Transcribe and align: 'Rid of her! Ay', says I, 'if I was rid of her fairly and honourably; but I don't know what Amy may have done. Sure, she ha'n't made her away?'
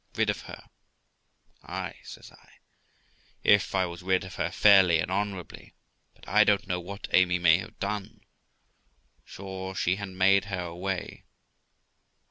'Rid 0.15 0.31
of 0.31 0.41
her! 0.47 0.67
Ay', 1.61 1.99
says 2.01 2.31
I, 2.31 2.53
'if 3.43 3.75
I 3.75 3.85
was 3.85 4.01
rid 4.01 4.23
of 4.23 4.33
her 4.33 4.49
fairly 4.49 4.97
and 4.97 5.11
honourably; 5.11 5.75
but 6.15 6.27
I 6.27 6.43
don't 6.43 6.65
know 6.65 6.79
what 6.79 7.07
Amy 7.13 7.37
may 7.37 7.59
have 7.59 7.77
done. 7.77 8.21
Sure, 9.23 9.75
she 9.75 9.97
ha'n't 9.97 10.15
made 10.15 10.45
her 10.45 10.63
away?' 10.63 11.23